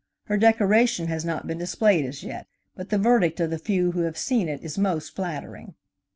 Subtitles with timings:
[0.23, 3.99] Her decoration has not been displayed as yet, but the verdict of the few who
[4.01, 5.75] have seen it is most flattering.